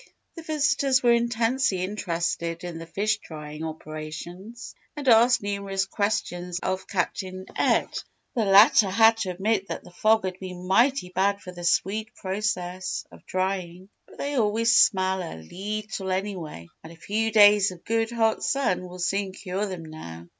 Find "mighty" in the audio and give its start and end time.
10.65-11.09